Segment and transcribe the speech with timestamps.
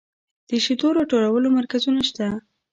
[0.49, 2.27] د شیدو راټولولو مرکزونه شته